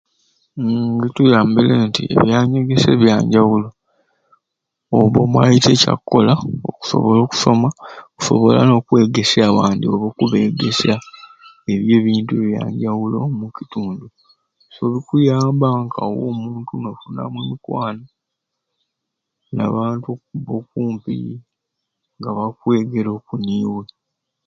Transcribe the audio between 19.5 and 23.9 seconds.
n'abantu okumpi nga bakwegera oku niiwe